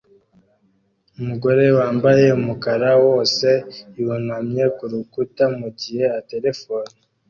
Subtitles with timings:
[1.19, 3.47] Umugore wambaye umukara wose
[3.97, 6.93] yunamye kurukuta mugihe aterefona